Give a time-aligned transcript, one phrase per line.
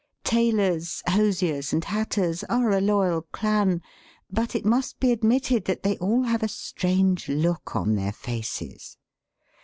[0.23, 3.83] Tailors, hosiers, and hatters are a loyal clan;
[4.31, 8.97] but It must be admitted that they all have a strange look on their faces.